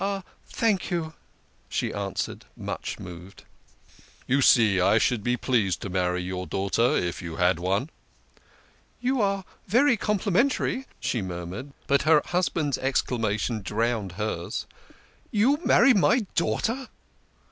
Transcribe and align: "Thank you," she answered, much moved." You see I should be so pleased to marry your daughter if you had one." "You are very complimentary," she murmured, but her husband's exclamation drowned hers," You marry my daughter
"Thank 0.47 0.89
you," 0.89 1.13
she 1.69 1.93
answered, 1.93 2.45
much 2.57 2.97
moved." 2.97 3.43
You 4.27 4.41
see 4.41 4.81
I 4.81 4.97
should 4.97 5.23
be 5.23 5.35
so 5.35 5.37
pleased 5.37 5.79
to 5.83 5.91
marry 5.91 6.23
your 6.23 6.47
daughter 6.47 6.97
if 6.97 7.21
you 7.21 7.35
had 7.35 7.59
one." 7.59 7.91
"You 8.99 9.21
are 9.21 9.45
very 9.67 9.97
complimentary," 9.97 10.87
she 10.99 11.21
murmured, 11.21 11.71
but 11.85 12.01
her 12.01 12.23
husband's 12.25 12.79
exclamation 12.79 13.61
drowned 13.61 14.13
hers," 14.13 14.65
You 15.31 15.57
marry 15.63 15.93
my 15.93 16.25
daughter 16.33 16.87